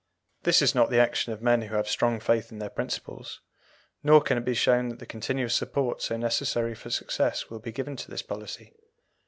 This 0.41 0.63
is 0.63 0.73
not 0.73 0.89
the 0.89 0.97
action 0.99 1.31
of 1.31 1.43
men 1.43 1.61
who 1.61 1.75
have 1.75 1.87
strong 1.87 2.19
faith 2.19 2.51
in 2.51 2.57
their 2.57 2.71
principles. 2.71 3.39
Nor 4.01 4.19
can 4.21 4.35
it 4.35 4.43
be 4.43 4.55
shown 4.55 4.89
that 4.89 4.97
the 4.97 5.05
continuous 5.05 5.53
support 5.53 6.01
so 6.01 6.17
necessary 6.17 6.73
for 6.73 6.89
success 6.89 7.51
will 7.51 7.59
be 7.59 7.71
given 7.71 7.95
to 7.97 8.09
this 8.09 8.23
policy. 8.23 8.73